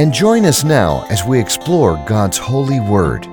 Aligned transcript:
and 0.00 0.14
join 0.14 0.46
us 0.46 0.64
now 0.64 1.06
as 1.10 1.26
we 1.26 1.38
explore 1.38 2.02
God's 2.06 2.38
holy 2.38 2.80
word. 2.80 3.24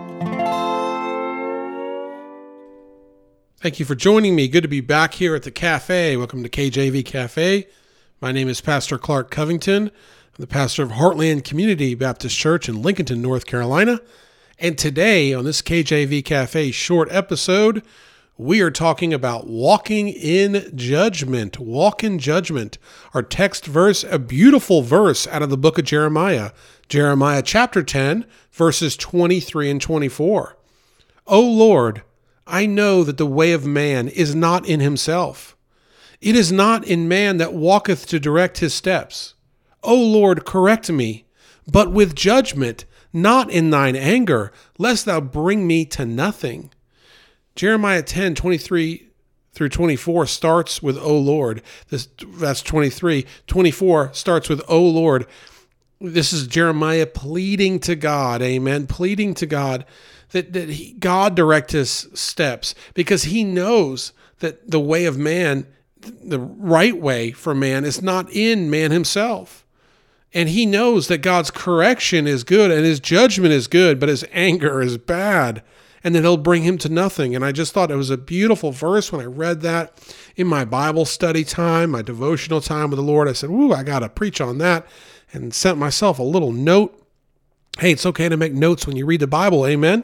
Thank 3.62 3.80
you 3.80 3.86
for 3.86 3.96
joining 3.96 4.36
me. 4.36 4.50
Good 4.50 4.64
to 4.64 4.68
be 4.68 4.82
back 4.82 5.14
here 5.14 5.34
at 5.34 5.44
the 5.44 5.52
cafe. 5.52 6.18
Welcome 6.18 6.44
to 6.44 6.50
KJV 6.50 7.06
Cafe. 7.06 7.68
My 8.20 8.34
name 8.34 8.50
is 8.50 8.60
Pastor 8.60 8.98
Clark 8.98 9.32
Covington. 9.32 9.88
I'm 9.88 9.92
the 10.40 10.46
pastor 10.46 10.84
of 10.84 10.90
Heartland 10.90 11.46
Community 11.46 11.96
Baptist 11.96 12.38
Church 12.38 12.68
in 12.68 12.84
Lincolnton, 12.84 13.20
North 13.20 13.46
Carolina. 13.46 14.02
And 14.60 14.78
today, 14.78 15.34
on 15.34 15.46
this 15.46 15.62
KJV 15.62 16.26
Cafe 16.26 16.72
short 16.72 17.08
episode, 17.14 17.82
we 18.38 18.62
are 18.62 18.72
talking 18.72 19.14
about 19.14 19.48
walking 19.48 20.10
in 20.10 20.72
judgment. 20.76 21.60
Walk 21.60 22.04
in 22.04 22.20
judgment. 22.20 22.78
Our 23.14 23.24
text 23.24 23.66
verse, 23.66 24.04
a 24.04 24.20
beautiful 24.20 24.84
verse 24.84 25.26
out 25.28 25.42
of 25.42 25.50
the 25.50 25.58
book 25.58 25.80
of 25.80 25.86
Jeremiah, 25.86 26.52
Jeremiah 26.88 27.42
chapter 27.42 27.82
10, 27.82 28.26
verses 28.52 28.96
23 28.96 29.72
and 29.72 29.82
24. 29.82 30.56
O 31.26 31.42
Lord, 31.42 32.04
I 32.46 32.68
know 32.68 33.04
that 33.04 33.18
the 33.18 33.26
way 33.26 33.54
of 33.54 33.66
man 33.66 34.08
is 34.08 34.36
not 34.36 34.68
in 34.68 34.80
himself. 34.80 35.58
It 36.22 36.36
is 36.36 36.52
not 36.52 36.86
in 36.86 37.08
man 37.08 37.38
that 37.38 37.54
walketh 37.54 38.06
to 38.08 38.20
direct 38.20 38.60
his 38.60 38.74
steps. 38.74 39.34
O 39.84 39.96
Lord, 39.96 40.46
correct 40.46 40.92
me, 40.92 41.26
but 41.68 41.92
with 41.92 42.16
judgment, 42.16 42.86
not 43.12 43.50
in 43.50 43.72
thine 43.72 43.96
anger, 43.96 44.52
lest 44.78 45.06
thou 45.06 45.22
bring 45.22 45.66
me 45.66 45.86
to 45.86 46.06
nothing. 46.06 46.72
Jeremiah 47.58 48.04
10 48.04 48.36
23 48.36 49.10
through 49.52 49.70
24 49.70 50.28
starts 50.28 50.84
with, 50.84 50.96
O 51.00 51.18
Lord. 51.18 51.64
This, 51.90 52.08
that's 52.36 52.62
23. 52.62 53.26
24 53.48 54.14
starts 54.14 54.48
with, 54.48 54.62
O 54.70 54.80
Lord. 54.80 55.26
This 56.00 56.32
is 56.32 56.46
Jeremiah 56.46 57.08
pleading 57.08 57.80
to 57.80 57.96
God, 57.96 58.44
amen, 58.44 58.86
pleading 58.86 59.34
to 59.34 59.48
God 59.48 59.84
that, 60.30 60.54
that 60.54 60.70
he, 60.70 60.94
God 60.94 61.34
direct 61.34 61.72
his 61.72 62.08
steps 62.14 62.76
because 62.94 63.24
he 63.24 63.44
knows 63.44 64.14
that 64.38 64.70
the 64.70 64.80
way 64.80 65.06
of 65.06 65.18
man, 65.18 65.66
the 66.00 66.40
right 66.40 66.96
way 66.96 67.32
for 67.32 67.56
man, 67.56 67.84
is 67.84 68.04
not 68.04 68.32
in 68.32 68.70
man 68.70 68.92
himself. 68.92 69.66
And 70.32 70.50
he 70.50 70.68
knows 70.68 71.08
that 71.08 71.24
God's 71.24 71.50
correction 71.50 72.28
is 72.28 72.44
good 72.44 72.70
and 72.70 72.86
his 72.86 73.00
judgment 73.00 73.54
is 73.54 73.66
good, 73.66 74.00
but 74.00 74.10
his 74.10 74.24
anger 74.32 74.80
is 74.80 75.00
bad 75.00 75.64
and 76.04 76.16
that 76.16 76.22
he'll 76.22 76.38
bring 76.38 76.64
him 76.64 76.78
to 76.80 76.90
nothing. 76.90 77.36
And 77.36 77.44
I 77.44 77.52
just 77.52 77.74
thought 77.74 77.92
it 77.92 77.96
was 77.96 78.10
a 78.10 78.18
beautiful 78.18 78.72
verse 78.72 79.12
when 79.12 79.22
I 79.22 79.26
read 79.26 79.62
that 79.62 79.94
in 80.36 80.48
my 80.48 80.66
Bible 80.66 81.06
study 81.06 81.44
time, 81.44 81.92
my 81.92 82.02
devotional 82.02 82.62
time 82.62 82.90
with 82.90 82.98
the 82.98 83.04
Lord. 83.04 83.28
I 83.28 83.34
said, 83.34 83.50
Ooh, 83.50 83.74
I 83.74 83.84
got 83.84 84.00
to 84.00 84.10
preach 84.10 84.42
on 84.42 84.58
that, 84.60 84.86
and 85.34 85.54
sent 85.54 85.78
myself 85.78 86.20
a 86.20 86.24
little 86.24 86.52
note. 86.52 87.04
Hey, 87.80 87.92
it's 87.92 88.06
okay 88.06 88.30
to 88.30 88.38
make 88.38 88.54
notes 88.54 88.88
when 88.88 88.96
you 88.96 89.06
read 89.06 89.20
the 89.20 89.28
Bible, 89.28 89.66
amen. 89.66 90.04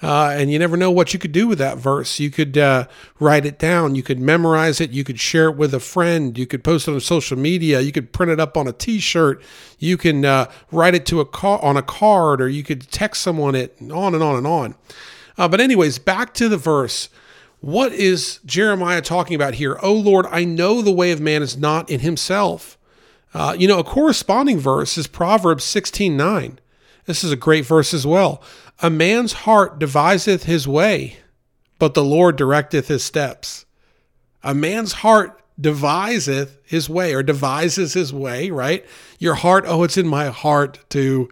Uh, 0.00 0.32
and 0.38 0.52
you 0.52 0.58
never 0.60 0.76
know 0.76 0.92
what 0.92 1.12
you 1.12 1.18
could 1.18 1.32
do 1.32 1.48
with 1.48 1.58
that 1.58 1.76
verse. 1.76 2.20
You 2.20 2.30
could 2.30 2.56
uh, 2.56 2.86
write 3.18 3.44
it 3.44 3.58
down, 3.58 3.96
you 3.96 4.04
could 4.04 4.20
memorize 4.20 4.80
it, 4.80 4.90
you 4.90 5.02
could 5.02 5.18
share 5.18 5.48
it 5.48 5.56
with 5.56 5.74
a 5.74 5.80
friend, 5.80 6.38
you 6.38 6.46
could 6.46 6.62
post 6.62 6.86
it 6.86 6.92
on 6.92 7.00
social 7.00 7.36
media, 7.36 7.80
you 7.80 7.90
could 7.90 8.12
print 8.12 8.30
it 8.30 8.38
up 8.38 8.56
on 8.56 8.68
a 8.68 8.72
T-shirt, 8.72 9.42
you 9.80 9.96
can 9.96 10.24
uh, 10.24 10.48
write 10.70 10.94
it 10.94 11.04
to 11.06 11.18
a 11.20 11.24
car 11.24 11.60
on 11.62 11.76
a 11.76 11.82
card, 11.82 12.40
or 12.40 12.48
you 12.48 12.62
could 12.62 12.88
text 12.92 13.22
someone 13.22 13.56
it, 13.56 13.76
and 13.80 13.90
on 13.90 14.14
and 14.14 14.22
on 14.22 14.36
and 14.36 14.46
on. 14.46 14.76
Uh, 15.38 15.48
but, 15.48 15.60
anyways, 15.60 15.98
back 15.98 16.34
to 16.34 16.48
the 16.48 16.58
verse. 16.58 17.08
What 17.60 17.92
is 17.92 18.38
Jeremiah 18.44 19.02
talking 19.02 19.34
about 19.34 19.54
here? 19.54 19.78
Oh 19.82 19.92
Lord, 19.94 20.26
I 20.30 20.44
know 20.44 20.80
the 20.80 20.92
way 20.92 21.10
of 21.10 21.20
man 21.20 21.42
is 21.42 21.56
not 21.56 21.90
in 21.90 22.00
himself. 22.00 22.78
Uh, 23.34 23.54
you 23.58 23.66
know, 23.66 23.78
a 23.78 23.84
corresponding 23.84 24.58
verse 24.58 24.96
is 24.96 25.06
Proverbs 25.06 25.64
16 25.64 26.16
9. 26.16 26.60
This 27.06 27.24
is 27.24 27.32
a 27.32 27.36
great 27.36 27.66
verse 27.66 27.92
as 27.92 28.06
well. 28.06 28.42
A 28.80 28.90
man's 28.90 29.32
heart 29.32 29.78
deviseth 29.78 30.44
his 30.44 30.68
way, 30.68 31.16
but 31.78 31.94
the 31.94 32.04
Lord 32.04 32.36
directeth 32.36 32.86
his 32.86 33.02
steps. 33.02 33.66
A 34.44 34.54
man's 34.54 34.92
heart 34.92 35.42
deviseth 35.60 36.58
his 36.64 36.88
way 36.88 37.12
or 37.12 37.24
devises 37.24 37.94
his 37.94 38.12
way, 38.12 38.50
right? 38.50 38.86
Your 39.18 39.34
heart, 39.34 39.64
oh, 39.66 39.82
it's 39.82 39.96
in 39.96 40.06
my 40.06 40.26
heart 40.28 40.78
to 40.90 41.28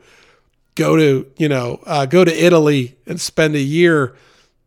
go 0.76 0.96
to 0.96 1.30
you 1.36 1.48
know 1.48 1.80
uh, 1.84 2.06
go 2.06 2.24
to 2.24 2.44
Italy 2.44 2.96
and 3.06 3.20
spend 3.20 3.56
a 3.56 3.60
year 3.60 4.14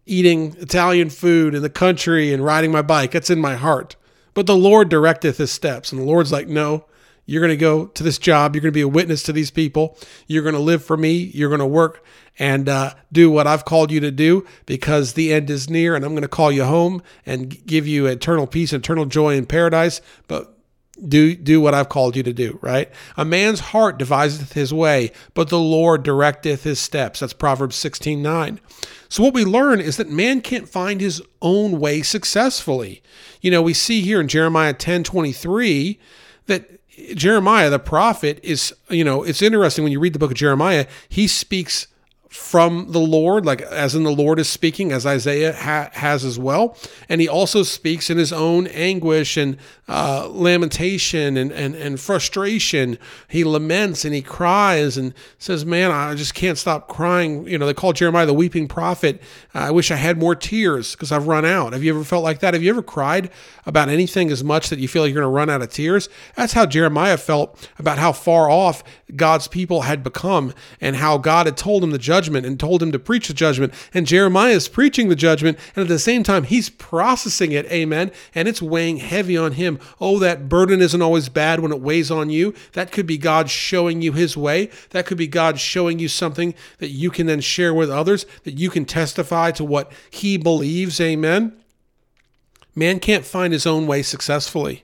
eating 0.05 0.55
Italian 0.59 1.09
food 1.09 1.55
in 1.55 1.61
the 1.61 1.69
country 1.69 2.33
and 2.33 2.43
riding 2.43 2.71
my 2.71 2.81
bike. 2.81 3.11
That's 3.11 3.29
in 3.29 3.39
my 3.39 3.55
heart. 3.55 3.95
But 4.33 4.45
the 4.45 4.55
Lord 4.55 4.89
directeth 4.89 5.37
his 5.37 5.51
steps, 5.51 5.91
and 5.91 6.01
the 6.01 6.05
Lord's 6.05 6.31
like, 6.31 6.47
no. 6.47 6.85
You're 7.25 7.41
going 7.41 7.51
to 7.51 7.57
go 7.57 7.85
to 7.85 8.01
this 8.01 8.17
job. 8.17 8.55
You're 8.55 8.63
going 8.63 8.71
to 8.71 8.75
be 8.75 8.81
a 8.81 8.87
witness 8.87 9.21
to 9.23 9.31
these 9.31 9.51
people. 9.51 9.95
You're 10.25 10.41
going 10.41 10.55
to 10.55 10.59
live 10.59 10.83
for 10.83 10.97
me. 10.97 11.11
You're 11.11 11.49
going 11.49 11.59
to 11.59 11.67
work 11.67 12.03
and 12.39 12.67
uh, 12.67 12.95
do 13.11 13.29
what 13.29 13.45
I've 13.45 13.65
called 13.65 13.91
you 13.91 13.99
to 13.99 14.09
do 14.09 14.47
because 14.65 15.13
the 15.13 15.31
end 15.31 15.49
is 15.51 15.69
near 15.69 15.95
and 15.95 16.03
I'm 16.03 16.13
going 16.13 16.23
to 16.23 16.27
call 16.27 16.51
you 16.51 16.63
home 16.63 17.03
and 17.25 17.63
give 17.67 17.85
you 17.85 18.07
eternal 18.07 18.47
peace, 18.47 18.73
eternal 18.73 19.05
joy 19.05 19.35
in 19.35 19.45
paradise. 19.45 20.01
But 20.27 20.57
do 21.07 21.35
do 21.35 21.61
what 21.61 21.73
I've 21.73 21.89
called 21.89 22.15
you 22.15 22.23
to 22.23 22.33
do, 22.33 22.59
right? 22.61 22.91
A 23.17 23.25
man's 23.25 23.59
heart 23.59 23.97
deviseth 23.97 24.53
his 24.53 24.73
way, 24.73 25.11
but 25.33 25.49
the 25.49 25.59
Lord 25.59 26.03
directeth 26.03 26.63
his 26.63 26.79
steps. 26.79 27.19
That's 27.19 27.33
Proverbs 27.33 27.75
16, 27.75 28.21
9. 28.21 28.59
So 29.07 29.23
what 29.23 29.33
we 29.33 29.45
learn 29.45 29.79
is 29.79 29.97
that 29.97 30.09
man 30.09 30.41
can't 30.41 30.69
find 30.69 31.01
his 31.01 31.21
own 31.41 31.79
way 31.79 32.01
successfully. 32.01 33.01
You 33.41 33.51
know, 33.51 33.61
we 33.61 33.73
see 33.73 34.01
here 34.01 34.21
in 34.21 34.27
Jeremiah 34.27 34.73
10, 34.73 35.03
23 35.03 35.99
that 36.45 36.79
Jeremiah, 37.15 37.69
the 37.69 37.79
prophet, 37.79 38.39
is, 38.43 38.73
you 38.89 39.03
know, 39.03 39.23
it's 39.23 39.41
interesting 39.41 39.83
when 39.83 39.91
you 39.91 39.99
read 39.99 40.13
the 40.13 40.19
book 40.19 40.31
of 40.31 40.37
Jeremiah, 40.37 40.85
he 41.07 41.27
speaks 41.27 41.87
from 42.29 42.91
the 42.91 42.99
Lord, 42.99 43.43
like 43.43 43.63
as 43.63 43.95
in 43.95 44.03
the 44.03 44.11
Lord 44.11 44.37
is 44.39 44.47
speaking, 44.47 44.91
as 44.91 45.03
Isaiah 45.03 45.51
ha- 45.51 45.89
has 45.93 46.23
as 46.23 46.37
well. 46.37 46.77
And 47.09 47.19
he 47.21 47.27
also 47.27 47.63
speaks 47.63 48.11
in 48.11 48.19
his 48.19 48.31
own 48.31 48.67
anguish 48.67 49.35
and 49.35 49.57
uh, 49.87 50.27
lamentation 50.29 51.37
and, 51.37 51.51
and, 51.51 51.73
and 51.73 51.99
frustration. 51.99 52.99
He 53.27 53.43
laments 53.43 54.05
and 54.05 54.13
he 54.13 54.21
cries 54.21 54.95
and 54.95 55.15
says, 55.39 55.65
Man, 55.65 55.89
I 55.89 56.13
just 56.13 56.35
can't 56.35 56.57
stop 56.57 56.87
crying. 56.87 57.47
You 57.47 57.57
know, 57.57 57.65
they 57.65 57.73
call 57.73 57.93
Jeremiah 57.93 58.27
the 58.27 58.33
weeping 58.35 58.67
prophet. 58.67 59.19
I 59.55 59.71
wish 59.71 59.89
I 59.89 59.95
had 59.95 60.19
more 60.19 60.35
tears 60.35 60.91
because 60.93 61.11
I've 61.11 61.27
run 61.27 61.45
out. 61.45 61.73
Have 61.73 61.83
you 61.83 61.95
ever 61.95 62.03
felt 62.03 62.23
like 62.23 62.41
that? 62.41 62.53
Have 62.53 62.61
you 62.61 62.69
ever 62.69 62.83
cried 62.83 63.31
about 63.65 63.89
anything 63.89 64.29
as 64.29 64.43
much 64.43 64.69
that 64.69 64.77
you 64.77 64.87
feel 64.87 65.01
like 65.01 65.11
you're 65.11 65.23
going 65.23 65.31
to 65.31 65.35
run 65.35 65.49
out 65.49 65.63
of 65.63 65.71
tears? 65.71 66.09
That's 66.35 66.53
how 66.53 66.67
Jeremiah 66.67 67.17
felt 67.17 67.67
about 67.79 67.97
how 67.97 68.11
far 68.11 68.51
off 68.51 68.83
God's 69.15 69.47
people 69.47 69.81
had 69.81 70.03
become 70.03 70.53
and 70.79 70.95
how 70.95 71.17
God 71.17 71.47
had 71.47 71.57
told 71.57 71.83
him 71.83 71.89
the 71.89 71.97
judgment 71.97 72.18
and 72.45 72.59
told 72.59 72.83
him 72.83 72.91
to 72.91 72.99
preach 72.99 73.27
the 73.27 73.33
judgment. 73.33 73.73
And 73.93 74.05
Jeremiah 74.05 74.51
is 74.53 74.67
preaching 74.67 75.09
the 75.09 75.15
judgment. 75.15 75.57
And 75.75 75.83
at 75.83 75.89
the 75.89 75.99
same 75.99 76.23
time, 76.23 76.43
he's 76.43 76.69
processing 76.69 77.51
it. 77.51 77.65
Amen. 77.71 78.11
And 78.35 78.47
it's 78.47 78.61
weighing 78.61 78.97
heavy 78.97 79.37
on 79.37 79.53
him 79.53 79.79
Oh, 79.99 80.19
that 80.19 80.49
burden 80.49 80.81
isn't 80.81 81.01
always 81.01 81.29
bad 81.29 81.59
when 81.59 81.71
it 81.71 81.81
weighs 81.81 82.11
on 82.11 82.29
you. 82.29 82.53
That 82.73 82.91
could 82.91 83.05
be 83.05 83.17
God 83.17 83.49
showing 83.49 84.01
you 84.01 84.13
his 84.13 84.35
way. 84.37 84.69
That 84.91 85.05
could 85.05 85.17
be 85.17 85.27
God 85.27 85.59
showing 85.59 85.99
you 85.99 86.07
something 86.07 86.53
that 86.79 86.89
you 86.89 87.09
can 87.09 87.27
then 87.27 87.41
share 87.41 87.73
with 87.73 87.89
others, 87.89 88.25
that 88.43 88.57
you 88.57 88.69
can 88.69 88.85
testify 88.85 89.51
to 89.51 89.63
what 89.63 89.91
he 90.09 90.37
believes. 90.37 90.99
Amen. 91.01 91.53
Man 92.75 92.99
can't 92.99 93.25
find 93.25 93.51
his 93.53 93.65
own 93.65 93.87
way 93.87 94.01
successfully. 94.01 94.83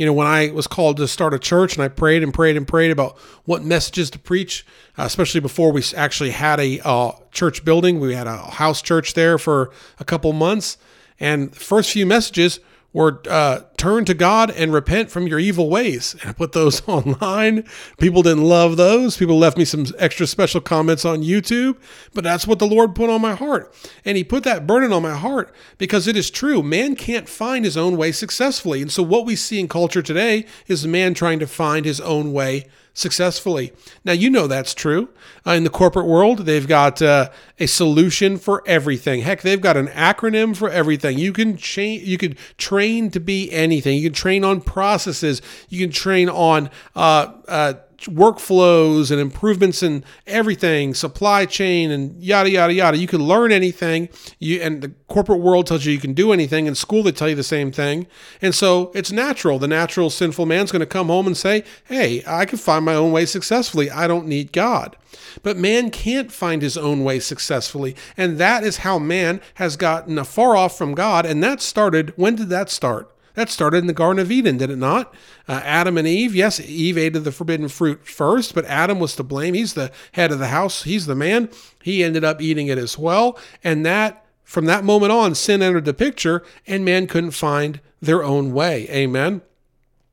You 0.00 0.06
know, 0.06 0.14
when 0.14 0.26
I 0.26 0.50
was 0.50 0.66
called 0.66 0.96
to 0.96 1.06
start 1.06 1.34
a 1.34 1.38
church 1.38 1.74
and 1.74 1.82
I 1.82 1.88
prayed 1.88 2.22
and 2.22 2.32
prayed 2.32 2.56
and 2.56 2.66
prayed 2.66 2.90
about 2.90 3.18
what 3.44 3.62
messages 3.62 4.08
to 4.12 4.18
preach, 4.18 4.64
uh, 4.98 5.02
especially 5.02 5.42
before 5.42 5.72
we 5.72 5.82
actually 5.94 6.30
had 6.30 6.58
a 6.58 6.80
uh, 6.82 7.12
church 7.32 7.66
building, 7.66 8.00
we 8.00 8.14
had 8.14 8.26
a 8.26 8.38
house 8.38 8.80
church 8.80 9.12
there 9.12 9.36
for 9.36 9.70
a 9.98 10.04
couple 10.06 10.32
months. 10.32 10.78
And 11.20 11.52
the 11.52 11.60
first 11.60 11.90
few 11.90 12.06
messages 12.06 12.60
or 12.92 13.22
uh, 13.28 13.60
turn 13.76 14.04
to 14.04 14.14
God 14.14 14.50
and 14.50 14.72
repent 14.72 15.10
from 15.10 15.26
your 15.26 15.38
evil 15.38 15.70
ways. 15.70 16.14
And 16.20 16.30
I 16.30 16.32
put 16.32 16.52
those 16.52 16.82
online. 16.88 17.64
People 17.98 18.22
didn't 18.22 18.44
love 18.44 18.76
those. 18.76 19.16
People 19.16 19.38
left 19.38 19.56
me 19.56 19.64
some 19.64 19.86
extra 19.98 20.26
special 20.26 20.60
comments 20.60 21.04
on 21.04 21.22
YouTube, 21.22 21.76
but 22.12 22.24
that's 22.24 22.46
what 22.46 22.58
the 22.58 22.66
Lord 22.66 22.94
put 22.94 23.10
on 23.10 23.20
my 23.20 23.34
heart. 23.34 23.72
And 24.04 24.16
He 24.16 24.24
put 24.24 24.42
that 24.44 24.66
burden 24.66 24.92
on 24.92 25.02
my 25.02 25.14
heart 25.16 25.54
because 25.78 26.08
it 26.08 26.16
is 26.16 26.30
true. 26.30 26.62
Man 26.62 26.96
can't 26.96 27.28
find 27.28 27.64
his 27.64 27.76
own 27.76 27.96
way 27.96 28.12
successfully. 28.12 28.82
And 28.82 28.90
so 28.90 29.02
what 29.02 29.24
we 29.24 29.36
see 29.36 29.60
in 29.60 29.68
culture 29.68 30.02
today 30.02 30.46
is 30.66 30.86
man 30.86 31.14
trying 31.14 31.38
to 31.38 31.46
find 31.46 31.84
his 31.84 32.00
own 32.00 32.32
way 32.32 32.66
successfully. 32.94 33.72
Now, 34.04 34.12
you 34.12 34.30
know 34.30 34.46
that's 34.46 34.74
true. 34.74 35.08
Uh, 35.46 35.52
in 35.52 35.64
the 35.64 35.70
corporate 35.70 36.06
world, 36.06 36.40
they've 36.40 36.66
got 36.66 37.00
uh, 37.00 37.30
a 37.58 37.66
solution 37.66 38.36
for 38.36 38.62
everything. 38.66 39.22
Heck, 39.22 39.42
they've 39.42 39.60
got 39.60 39.76
an 39.76 39.88
acronym 39.88 40.56
for 40.56 40.68
everything. 40.68 41.18
You 41.18 41.32
can 41.32 41.56
change, 41.56 42.02
you 42.02 42.18
can 42.18 42.36
train 42.58 43.10
to 43.10 43.20
be 43.20 43.50
anything. 43.52 43.96
You 43.96 44.10
can 44.10 44.14
train 44.14 44.44
on 44.44 44.60
processes. 44.60 45.40
You 45.68 45.80
can 45.80 45.92
train 45.92 46.28
on 46.28 46.70
uh, 46.94 47.32
uh 47.48 47.74
workflows 48.06 49.10
and 49.10 49.20
improvements 49.20 49.82
in 49.82 50.04
everything, 50.26 50.94
supply 50.94 51.46
chain 51.46 51.90
and 51.90 52.22
yada 52.22 52.50
yada 52.50 52.72
yada. 52.72 52.96
You 52.96 53.06
can 53.06 53.22
learn 53.22 53.52
anything. 53.52 54.08
You 54.38 54.60
and 54.60 54.82
the 54.82 54.92
corporate 55.08 55.40
world 55.40 55.66
tells 55.66 55.84
you 55.84 55.92
you 55.92 56.00
can 56.00 56.14
do 56.14 56.32
anything. 56.32 56.66
In 56.66 56.74
school, 56.74 57.02
they 57.02 57.12
tell 57.12 57.28
you 57.28 57.34
the 57.34 57.42
same 57.42 57.70
thing. 57.72 58.06
And 58.40 58.54
so 58.54 58.90
it's 58.94 59.12
natural. 59.12 59.58
The 59.58 59.68
natural 59.68 60.10
sinful 60.10 60.46
man's 60.46 60.72
going 60.72 60.80
to 60.80 60.86
come 60.86 61.08
home 61.08 61.26
and 61.26 61.36
say, 61.36 61.64
"Hey, 61.84 62.22
I 62.26 62.44
can 62.44 62.58
find 62.58 62.84
my 62.84 62.94
own 62.94 63.12
way 63.12 63.26
successfully. 63.26 63.90
I 63.90 64.06
don't 64.06 64.26
need 64.26 64.52
God." 64.52 64.96
But 65.42 65.56
man 65.56 65.90
can't 65.90 66.32
find 66.32 66.62
his 66.62 66.76
own 66.76 67.04
way 67.04 67.18
successfully, 67.20 67.96
and 68.16 68.38
that 68.38 68.64
is 68.64 68.78
how 68.78 68.98
man 68.98 69.40
has 69.54 69.76
gotten 69.76 70.18
afar 70.18 70.56
off 70.56 70.78
from 70.78 70.94
God. 70.94 71.26
And 71.26 71.42
that 71.42 71.60
started. 71.60 72.12
When 72.16 72.36
did 72.36 72.48
that 72.48 72.70
start? 72.70 73.10
That 73.40 73.48
started 73.48 73.78
in 73.78 73.86
the 73.86 73.94
Garden 73.94 74.20
of 74.20 74.30
Eden, 74.30 74.58
did 74.58 74.68
it 74.68 74.76
not? 74.76 75.14
Uh, 75.48 75.62
Adam 75.64 75.96
and 75.96 76.06
Eve, 76.06 76.34
yes, 76.34 76.60
Eve 76.60 76.98
ate 76.98 77.16
of 77.16 77.24
the 77.24 77.32
forbidden 77.32 77.68
fruit 77.68 78.06
first, 78.06 78.54
but 78.54 78.66
Adam 78.66 79.00
was 79.00 79.16
to 79.16 79.22
blame. 79.22 79.54
He's 79.54 79.72
the 79.72 79.90
head 80.12 80.30
of 80.30 80.38
the 80.38 80.48
house, 80.48 80.82
he's 80.82 81.06
the 81.06 81.14
man. 81.14 81.48
He 81.82 82.04
ended 82.04 82.22
up 82.22 82.42
eating 82.42 82.66
it 82.66 82.76
as 82.76 82.98
well. 82.98 83.38
And 83.64 83.86
that, 83.86 84.26
from 84.44 84.66
that 84.66 84.84
moment 84.84 85.12
on, 85.12 85.34
sin 85.34 85.62
entered 85.62 85.86
the 85.86 85.94
picture 85.94 86.42
and 86.66 86.84
man 86.84 87.06
couldn't 87.06 87.30
find 87.30 87.80
their 88.02 88.22
own 88.22 88.52
way. 88.52 88.86
Amen. 88.90 89.40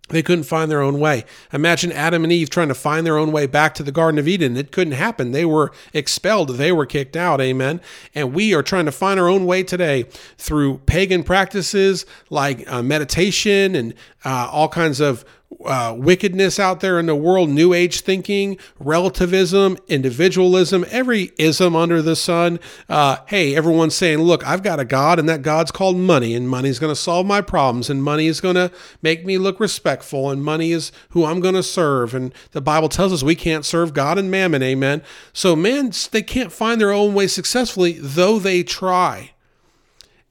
They 0.10 0.24
couldn't 0.24 0.46
find 0.46 0.72
their 0.72 0.82
own 0.82 1.00
way. 1.00 1.26
Imagine 1.52 1.92
Adam 1.92 2.24
and 2.24 2.32
Eve 2.32 2.50
trying 2.50 2.70
to 2.70 2.74
find 2.74 3.06
their 3.06 3.18
own 3.18 3.32
way 3.32 3.46
back 3.46 3.74
to 3.76 3.84
the 3.84 3.92
Garden 3.92 4.18
of 4.18 4.28
Eden. 4.28 4.56
It 4.56 4.72
couldn't 4.72 4.94
happen. 4.94 5.32
They 5.32 5.46
were 5.46 5.72
expelled, 5.94 6.50
they 6.52 6.72
were 6.72 6.86
kicked 6.86 7.18
out. 7.18 7.42
Amen. 7.42 7.82
And 8.16 8.34
we 8.34 8.54
are 8.54 8.64
trying 8.64 8.86
to 8.86 8.92
find 8.92 9.20
our 9.20 9.28
own 9.28 9.46
way 9.46 9.64
today 9.64 10.04
through 10.38 10.80
pagan 10.80 11.24
practices 11.24 12.06
like 12.30 12.70
uh, 12.72 12.82
meditation 12.82 13.76
and 13.76 13.94
uh, 14.24 14.50
all 14.52 14.70
kinds 14.70 15.00
of 15.00 15.26
uh, 15.66 15.96
wickedness 15.98 16.60
out 16.60 16.80
there 16.80 17.00
in 17.00 17.08
the 17.08 17.16
world, 17.16 17.50
new 17.50 17.74
age 17.74 18.02
thinking, 18.02 18.58
relativism, 18.80 19.78
individualism, 19.88 20.86
every 20.90 21.32
ism 21.38 21.76
under 21.76 22.02
the 22.02 22.16
sun. 22.16 22.60
Uh, 22.88 23.18
hey, 23.28 23.56
everyone's 23.56 23.96
saying, 23.96 24.20
look, 24.20 24.46
I've 24.46 24.64
got 24.64 24.80
a 24.80 24.86
God, 24.86 25.20
and 25.20 25.28
that 25.30 25.42
God's 25.42 25.72
called 25.72 25.98
money, 25.98 26.34
and 26.36 26.50
money's 26.50 26.80
going 26.80 26.92
to 26.92 27.00
solve 27.00 27.26
my 27.26 27.42
problems, 27.42 27.90
and 27.90 28.04
money 28.04 28.28
is 28.28 28.42
going 28.42 28.56
to 28.56 28.72
make 29.02 29.26
me 29.26 29.38
look 29.38 29.60
respectful, 29.60 30.30
and 30.30 30.44
money 30.44 30.72
is 30.72 30.92
who 31.10 31.26
I'm 31.26 31.40
going 31.40 31.56
to 31.56 31.64
serve. 31.64 32.14
And 32.14 32.34
the 32.52 32.62
Bible 32.62 32.90
tells 32.90 33.14
us 33.14 33.24
we 33.24 33.36
can't 33.36 33.66
serve 33.66 33.94
God 33.94 34.18
and 34.18 34.30
mammon, 34.30 34.64
amen. 34.64 35.02
So, 35.34 35.56
man, 35.56 35.92
they 36.12 36.22
can't 36.22 36.52
find 36.52 36.80
their 36.80 36.92
own 36.92 37.14
way 37.14 37.28
successfully, 37.28 37.98
though 38.00 38.40
they 38.40 38.64
try. 38.64 39.32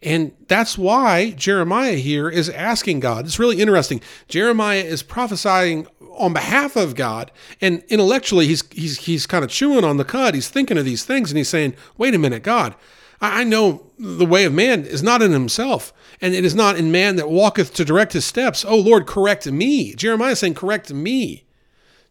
And 0.02 0.32
that's 0.46 0.76
why 0.76 1.30
Jeremiah 1.30 1.96
here 1.96 2.28
is 2.28 2.50
asking 2.50 3.00
God. 3.00 3.24
It's 3.24 3.38
really 3.38 3.60
interesting. 3.60 4.02
Jeremiah 4.28 4.82
is 4.82 5.02
prophesying 5.02 5.86
on 6.16 6.32
behalf 6.32 6.76
of 6.76 6.94
God, 6.94 7.30
and 7.60 7.82
intellectually 7.88 8.46
he's 8.46 8.62
he's 8.72 8.98
he's 8.98 9.26
kind 9.26 9.44
of 9.44 9.50
chewing 9.50 9.84
on 9.84 9.96
the 9.96 10.04
cud. 10.04 10.34
He's 10.34 10.48
thinking 10.48 10.78
of 10.78 10.84
these 10.84 11.04
things, 11.04 11.30
and 11.30 11.38
he's 11.38 11.48
saying, 11.48 11.74
"Wait 11.96 12.14
a 12.14 12.18
minute, 12.18 12.42
God, 12.42 12.74
I 13.20 13.44
know 13.44 13.86
the 13.98 14.26
way 14.26 14.44
of 14.44 14.52
man 14.52 14.84
is 14.84 15.02
not 15.02 15.22
in 15.22 15.32
himself, 15.32 15.92
and 16.20 16.34
it 16.34 16.44
is 16.44 16.54
not 16.54 16.76
in 16.76 16.92
man 16.92 17.16
that 17.16 17.30
walketh 17.30 17.72
to 17.74 17.84
direct 17.84 18.12
his 18.12 18.24
steps. 18.24 18.64
Oh 18.66 18.76
Lord, 18.76 19.06
correct 19.06 19.46
me." 19.46 19.94
Jeremiah 19.94 20.32
is 20.32 20.38
saying, 20.38 20.54
"Correct 20.54 20.92
me." 20.92 21.44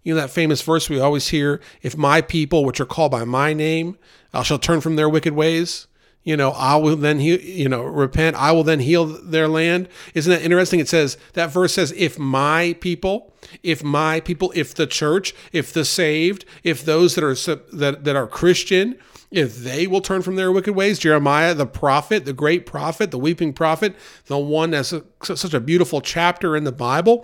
You 0.03 0.13
know 0.13 0.21
that 0.21 0.29
famous 0.31 0.61
verse 0.61 0.89
we 0.89 0.99
always 0.99 1.29
hear: 1.29 1.61
"If 1.81 1.97
my 1.97 2.21
people, 2.21 2.65
which 2.65 2.79
are 2.79 2.85
called 2.85 3.11
by 3.11 3.25
my 3.25 3.53
name, 3.53 3.97
I 4.33 4.43
shall 4.43 4.59
turn 4.59 4.81
from 4.81 4.95
their 4.95 5.09
wicked 5.09 5.33
ways." 5.33 5.87
You 6.25 6.35
know, 6.35 6.51
I 6.51 6.75
will 6.75 6.95
then 6.95 7.19
he, 7.19 7.61
you 7.61 7.69
know, 7.69 7.83
repent. 7.83 8.35
I 8.35 8.51
will 8.51 8.63
then 8.63 8.79
heal 8.79 9.05
their 9.05 9.47
land. 9.47 9.87
Isn't 10.15 10.31
that 10.31 10.41
interesting? 10.41 10.79
It 10.79 10.89
says 10.89 11.17
that 11.33 11.51
verse 11.51 11.73
says, 11.73 11.93
if 11.95 12.17
my 12.17 12.75
people, 12.81 13.31
if 13.61 13.83
my 13.83 14.19
people, 14.19 14.51
if 14.55 14.73
the 14.73 14.87
church, 14.87 15.35
if 15.53 15.71
the 15.71 15.85
saved, 15.85 16.43
if 16.63 16.83
those 16.83 17.13
that 17.13 17.23
are 17.23 17.35
that 17.77 18.03
that 18.03 18.15
are 18.15 18.25
Christian, 18.25 18.97
if 19.29 19.55
they 19.57 19.85
will 19.85 20.01
turn 20.01 20.23
from 20.23 20.35
their 20.35 20.51
wicked 20.51 20.75
ways, 20.75 20.97
Jeremiah, 20.97 21.53
the 21.53 21.67
prophet, 21.67 22.25
the 22.25 22.33
great 22.33 22.65
prophet, 22.65 23.11
the 23.11 23.19
weeping 23.19 23.53
prophet, 23.53 23.95
the 24.25 24.39
one 24.39 24.71
that's 24.71 24.93
a, 24.93 25.03
such 25.21 25.53
a 25.53 25.59
beautiful 25.59 26.01
chapter 26.01 26.55
in 26.55 26.63
the 26.63 26.71
Bible, 26.71 27.23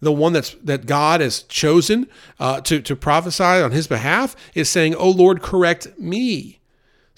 the 0.00 0.12
one 0.12 0.32
that's 0.32 0.54
that 0.64 0.86
God 0.86 1.20
has 1.20 1.42
chosen 1.42 2.08
uh, 2.40 2.62
to 2.62 2.80
to 2.80 2.96
prophesy 2.96 3.44
on 3.44 3.72
His 3.72 3.86
behalf, 3.86 4.34
is 4.54 4.70
saying, 4.70 4.94
"Oh 4.94 5.10
Lord, 5.10 5.42
correct 5.42 5.98
me." 5.98 6.57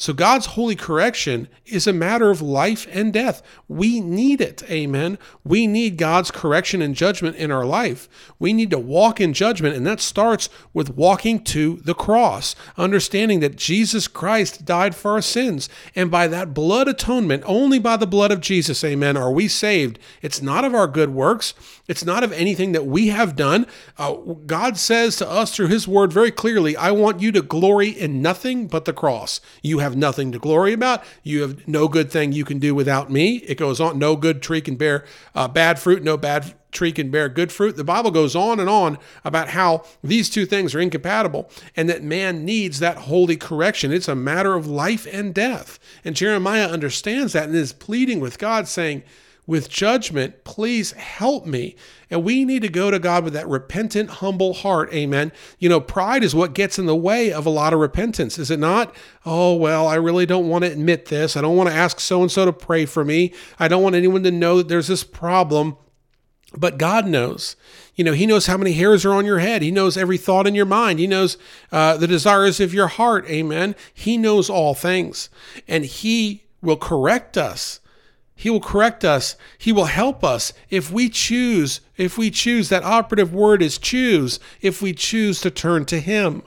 So 0.01 0.15
God's 0.15 0.47
holy 0.47 0.77
correction 0.77 1.47
is 1.67 1.87
a 1.87 1.93
matter 1.93 2.31
of 2.31 2.41
life 2.41 2.89
and 2.91 3.13
death. 3.13 3.43
We 3.69 4.01
need 4.01 4.41
it. 4.41 4.63
Amen. 4.71 5.19
We 5.45 5.67
need 5.67 5.99
God's 5.99 6.31
correction 6.31 6.81
and 6.81 6.95
judgment 6.95 7.37
in 7.37 7.51
our 7.51 7.67
life. 7.67 8.09
We 8.39 8.55
need 8.55 8.71
to 8.71 8.79
walk 8.79 9.21
in 9.21 9.35
judgment, 9.35 9.77
and 9.77 9.87
that 9.87 10.01
starts 10.01 10.49
with 10.73 10.97
walking 10.97 11.45
to 11.45 11.83
the 11.85 11.93
cross, 11.93 12.57
understanding 12.79 13.41
that 13.41 13.57
Jesus 13.57 14.09
Christ 14.09 14.65
died 14.65 14.95
for 14.95 15.11
our 15.11 15.21
sins. 15.21 15.69
And 15.95 16.11
by 16.11 16.29
that 16.29 16.55
blood 16.55 16.89
atonement, 16.89 17.43
only 17.45 17.79
by 17.79 17.99
the 17.99 18.07
blood 18.07 18.33
of 18.33 18.41
Jesus, 18.41 18.83
amen, 18.83 19.19
are 19.19 19.31
we 19.31 19.49
saved. 19.49 19.99
It's 20.23 20.41
not 20.41 20.65
of 20.65 20.75
our 20.75 20.87
good 20.87 21.11
works, 21.11 21.53
it's 21.89 22.07
not 22.07 22.25
of 22.25 22.33
anything 22.33 22.73
that 22.73 22.87
we 22.87 23.09
have 23.09 23.37
done. 23.37 23.67
Uh, 23.99 24.15
God 24.47 24.79
says 24.79 25.17
to 25.17 25.29
us 25.29 25.55
through 25.55 25.67
His 25.67 25.87
word 25.87 26.11
very 26.11 26.31
clearly, 26.31 26.75
I 26.75 26.91
want 26.91 27.21
you 27.21 27.33
to 27.33 27.43
glory 27.43 27.91
in 27.91 28.23
nothing 28.23 28.67
but 28.67 28.87
the 28.87 28.95
cross. 28.95 29.43
You 29.63 29.81
have 29.91 29.99
nothing 29.99 30.33
to 30.33 30.39
glory 30.39 30.73
about. 30.73 31.05
You 31.23 31.43
have 31.43 31.69
no 31.69 31.89
good 31.89 32.11
thing 32.11 32.33
you 32.33 32.45
can 32.45 32.59
do 32.59 32.75
without 32.75 33.11
me. 33.11 33.37
It 33.39 33.57
goes 33.57 33.81
on, 33.81 33.99
no 33.99 34.17
good 34.17 34.41
tree 34.43 34.61
can 34.61 34.77
bear 34.77 35.05
uh, 35.35 35.49
bad 35.49 35.79
fruit, 35.79 36.03
no 36.03 36.17
bad 36.17 36.55
tree 36.73 36.93
can 36.93 37.11
bear 37.11 37.29
good 37.29 37.53
fruit. 37.53 37.77
The 37.77 37.85
Bible 37.85 38.11
goes 38.11 38.37
on 38.37 38.61
and 38.61 38.69
on 38.69 38.99
about 39.25 39.49
how 39.49 39.85
these 40.03 40.31
two 40.31 40.47
things 40.47 40.75
are 40.75 40.81
incompatible 40.81 41.51
and 41.77 41.89
that 41.89 42.03
man 42.03 42.45
needs 42.45 42.79
that 42.79 42.97
holy 42.97 43.37
correction. 43.37 43.93
It's 43.93 44.09
a 44.09 44.15
matter 44.15 44.55
of 44.55 44.67
life 44.67 45.07
and 45.13 45.35
death. 45.35 45.79
And 46.05 46.17
Jeremiah 46.17 46.69
understands 46.69 47.33
that 47.33 47.49
and 47.49 47.57
is 47.57 47.73
pleading 47.73 48.21
with 48.21 48.39
God, 48.39 48.69
saying, 48.69 49.03
with 49.51 49.69
judgment, 49.69 50.45
please 50.45 50.93
help 50.93 51.45
me. 51.45 51.75
And 52.09 52.23
we 52.23 52.45
need 52.45 52.63
to 52.63 52.69
go 52.69 52.89
to 52.89 53.01
God 53.01 53.25
with 53.25 53.33
that 53.33 53.49
repentant, 53.49 54.09
humble 54.09 54.55
heart. 54.55 54.95
Amen. 54.95 55.33
You 55.59 55.69
know, 55.69 55.81
pride 55.81 56.23
is 56.23 56.37
what 56.37 56.55
gets 56.55 56.79
in 56.79 56.87
the 56.87 56.95
way 56.95 57.33
of 57.33 57.47
a 57.47 57.51
lot 57.51 57.73
of 57.73 57.81
repentance, 57.81 58.39
is 58.39 58.53
it 58.53 58.61
not? 58.61 58.95
Oh, 59.27 59.57
well, 59.57 59.89
I 59.89 59.97
really 59.97 60.25
don't 60.25 60.49
want 60.49 60.63
to 60.63 60.71
admit 60.71 61.07
this. 61.07 61.37
I 61.37 61.41
don't 61.41 61.57
want 61.57 61.69
to 61.69 61.75
ask 61.75 61.99
so 61.99 62.23
and 62.23 62.31
so 62.31 62.45
to 62.45 62.53
pray 62.53 62.87
for 62.87 63.05
me. 63.05 63.35
I 63.59 63.67
don't 63.67 63.83
want 63.83 63.97
anyone 63.97 64.23
to 64.23 64.31
know 64.31 64.59
that 64.59 64.69
there's 64.69 64.87
this 64.87 65.03
problem. 65.03 65.77
But 66.57 66.79
God 66.79 67.09
knows. 67.09 67.57
You 67.97 68.05
know, 68.05 68.13
He 68.13 68.27
knows 68.27 68.47
how 68.47 68.57
many 68.57 68.75
hairs 68.75 69.05
are 69.05 69.15
on 69.15 69.27
your 69.27 69.41
head. 69.41 69.63
He 69.63 69.73
knows 69.73 69.97
every 69.97 70.17
thought 70.17 70.47
in 70.47 70.55
your 70.55 70.65
mind. 70.65 71.01
He 71.01 71.09
knows 71.09 71.37
uh, 71.73 71.97
the 71.97 72.07
desires 72.07 72.61
of 72.61 72.73
your 72.73 72.87
heart. 72.87 73.29
Amen. 73.29 73.75
He 73.93 74.17
knows 74.17 74.49
all 74.49 74.75
things. 74.75 75.29
And 75.67 75.85
He 75.85 76.45
will 76.63 76.77
correct 76.77 77.37
us 77.37 77.80
he 78.41 78.49
will 78.49 78.61
correct 78.61 79.05
us. 79.05 79.37
He 79.59 79.71
will 79.71 79.85
help 79.85 80.25
us 80.25 80.55
if 80.71 80.91
we 80.91 81.11
choose, 81.11 81.83
if 81.99 82.17
we 82.17 82.31
choose, 82.31 82.71
that 82.71 82.83
operative 82.83 83.35
word 83.35 83.61
is 83.61 83.77
choose, 83.77 84.41
if 84.63 84.81
we 84.81 84.95
choose 84.95 85.43
to 85.43 85.51
turn 85.51 85.85
to 85.85 86.01
Him. 86.01 86.43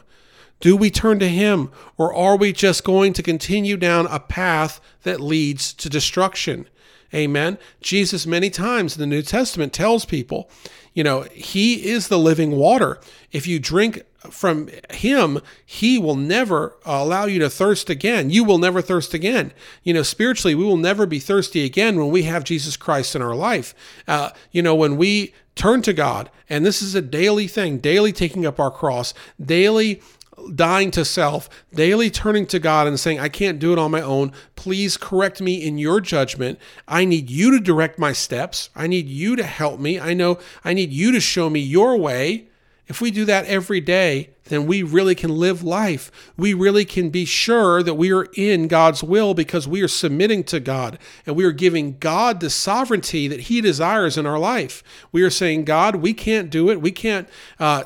Do 0.59 0.75
we 0.75 0.89
turn 0.89 1.19
to 1.19 1.29
Him, 1.29 1.69
or 1.95 2.11
are 2.11 2.35
we 2.35 2.51
just 2.51 2.83
going 2.83 3.13
to 3.13 3.21
continue 3.21 3.77
down 3.77 4.07
a 4.07 4.19
path 4.19 4.81
that 5.03 5.21
leads 5.21 5.71
to 5.73 5.87
destruction? 5.87 6.67
Amen. 7.13 7.59
Jesus, 7.79 8.25
many 8.25 8.49
times 8.49 8.95
in 8.95 8.99
the 8.99 9.15
New 9.15 9.21
Testament, 9.21 9.71
tells 9.71 10.03
people, 10.03 10.49
you 10.95 11.03
know, 11.03 11.27
He 11.31 11.91
is 11.91 12.07
the 12.07 12.17
living 12.17 12.53
water. 12.53 12.99
If 13.31 13.45
you 13.45 13.59
drink 13.59 14.01
from 14.29 14.69
him, 14.91 15.39
he 15.65 15.97
will 15.97 16.15
never 16.15 16.75
allow 16.85 17.25
you 17.25 17.39
to 17.39 17.49
thirst 17.49 17.89
again. 17.89 18.29
You 18.29 18.43
will 18.43 18.57
never 18.57 18.81
thirst 18.81 19.13
again. 19.13 19.53
You 19.83 19.93
know, 19.93 20.03
spiritually, 20.03 20.55
we 20.55 20.63
will 20.63 20.77
never 20.77 21.05
be 21.05 21.19
thirsty 21.19 21.65
again 21.65 21.97
when 21.97 22.09
we 22.09 22.23
have 22.23 22.43
Jesus 22.43 22.77
Christ 22.77 23.15
in 23.15 23.21
our 23.21 23.35
life. 23.35 23.73
Uh, 24.07 24.31
you 24.51 24.61
know, 24.61 24.75
when 24.75 24.97
we 24.97 25.33
turn 25.55 25.81
to 25.83 25.93
God, 25.93 26.29
and 26.49 26.65
this 26.65 26.81
is 26.81 26.95
a 26.95 27.01
daily 27.01 27.47
thing, 27.47 27.77
daily 27.79 28.11
taking 28.11 28.45
up 28.45 28.59
our 28.59 28.71
cross, 28.71 29.13
daily 29.43 30.01
dying 30.55 30.91
to 30.91 31.05
self, 31.05 31.49
daily 31.73 32.09
turning 32.09 32.45
to 32.47 32.59
God 32.59 32.87
and 32.87 32.99
saying, 32.99 33.19
I 33.19 33.29
can't 33.29 33.59
do 33.59 33.71
it 33.71 33.79
on 33.79 33.91
my 33.91 34.01
own. 34.01 34.31
Please 34.55 34.97
correct 34.97 35.41
me 35.41 35.63
in 35.63 35.77
your 35.77 36.01
judgment. 36.01 36.59
I 36.87 37.05
need 37.05 37.29
you 37.29 37.51
to 37.51 37.59
direct 37.59 37.99
my 37.99 38.13
steps. 38.13 38.69
I 38.75 38.87
need 38.87 39.07
you 39.07 39.35
to 39.35 39.43
help 39.43 39.79
me. 39.79 39.99
I 39.99 40.13
know 40.13 40.39
I 40.63 40.73
need 40.73 40.91
you 40.91 41.11
to 41.11 41.19
show 41.19 41.49
me 41.49 41.59
your 41.59 41.97
way. 41.97 42.47
If 42.87 42.99
we 42.99 43.11
do 43.11 43.23
that 43.25 43.45
every 43.45 43.79
day, 43.79 44.31
then 44.45 44.67
we 44.67 44.83
really 44.83 45.15
can 45.15 45.29
live 45.29 45.63
life. 45.63 46.11
We 46.35 46.53
really 46.53 46.83
can 46.83 47.09
be 47.09 47.23
sure 47.23 47.81
that 47.81 47.93
we 47.93 48.11
are 48.11 48.27
in 48.35 48.67
God's 48.67 49.01
will 49.01 49.33
because 49.33 49.67
we 49.67 49.81
are 49.81 49.87
submitting 49.87 50.43
to 50.45 50.59
God 50.59 50.99
and 51.25 51.35
we 51.35 51.45
are 51.45 51.53
giving 51.53 51.97
God 51.97 52.41
the 52.41 52.49
sovereignty 52.49 53.29
that 53.29 53.41
He 53.41 53.61
desires 53.61 54.17
in 54.17 54.25
our 54.25 54.37
life. 54.37 54.83
We 55.13 55.23
are 55.23 55.29
saying, 55.29 55.63
God, 55.63 55.95
we 55.95 56.13
can't 56.13 56.49
do 56.49 56.69
it. 56.69 56.81
We 56.81 56.91
can't 56.91 57.29
uh, 57.57 57.85